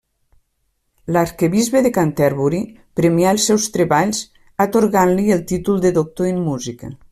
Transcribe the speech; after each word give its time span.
L'arquebisbe 1.17 1.81
de 1.87 1.91
Canterbury 1.97 2.61
premià 3.01 3.35
els 3.37 3.45
seus 3.51 3.69
treballs 3.77 4.23
atorgant-li 4.67 5.29
el 5.39 5.47
títol 5.55 5.85
de 5.87 5.93
doctor 6.01 6.35
en 6.35 6.45
música. 6.51 6.95